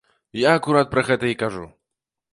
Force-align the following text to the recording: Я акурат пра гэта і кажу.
Я 0.43 0.53
акурат 0.59 0.89
пра 0.95 1.05
гэта 1.11 1.31
і 1.35 1.39
кажу. 1.45 1.65